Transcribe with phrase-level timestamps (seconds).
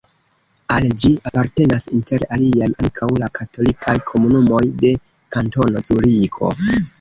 [0.75, 4.95] Al ĝi apartenas inter aliaj ankaŭ la katolikaj komunumoj de
[5.37, 6.53] Kantono Zuriko.